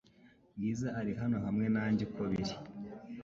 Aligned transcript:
Bwiza 0.55 0.87
ari 0.99 1.11
hano 1.21 1.37
hamwe 1.45 1.65
nanjye 1.75 2.01
uko 2.07 2.21
biri 2.31 2.55